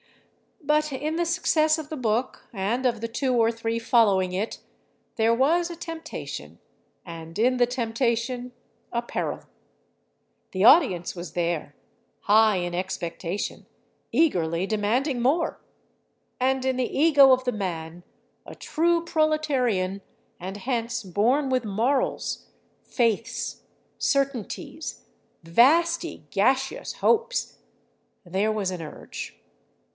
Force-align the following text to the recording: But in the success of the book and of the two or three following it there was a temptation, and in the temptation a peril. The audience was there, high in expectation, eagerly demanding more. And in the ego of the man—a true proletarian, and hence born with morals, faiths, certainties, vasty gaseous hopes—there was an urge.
But 0.63 0.91
in 0.91 1.15
the 1.15 1.25
success 1.25 1.77
of 1.77 1.89
the 1.89 1.97
book 1.97 2.47
and 2.53 2.85
of 2.85 3.01
the 3.01 3.07
two 3.07 3.35
or 3.35 3.51
three 3.51 3.77
following 3.77 4.31
it 4.33 4.59
there 5.15 5.33
was 5.33 5.69
a 5.69 5.75
temptation, 5.75 6.59
and 7.05 7.37
in 7.37 7.57
the 7.57 7.67
temptation 7.67 8.51
a 8.91 9.01
peril. 9.03 9.41
The 10.53 10.63
audience 10.63 11.15
was 11.15 11.33
there, 11.33 11.75
high 12.21 12.57
in 12.57 12.73
expectation, 12.73 13.67
eagerly 14.11 14.65
demanding 14.65 15.21
more. 15.21 15.59
And 16.39 16.65
in 16.65 16.77
the 16.77 16.97
ego 16.97 17.31
of 17.31 17.43
the 17.43 17.51
man—a 17.51 18.55
true 18.55 19.03
proletarian, 19.03 20.01
and 20.39 20.57
hence 20.57 21.03
born 21.03 21.49
with 21.49 21.65
morals, 21.65 22.47
faiths, 22.83 23.63
certainties, 23.99 25.03
vasty 25.43 26.25
gaseous 26.31 26.93
hopes—there 27.01 28.51
was 28.51 28.71
an 28.71 28.81
urge. 28.81 29.37